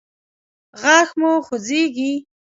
غاښ 0.81 1.09
مو 1.19 1.31
خوځیږي؟ 1.45 2.13